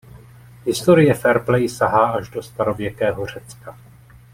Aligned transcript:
Historie 0.71 1.13
fair 1.23 1.39
play 1.45 1.69
sahá 1.69 2.09
až 2.13 2.27
do 2.29 2.43
starověkého 2.43 3.25
Řecka. 3.25 3.77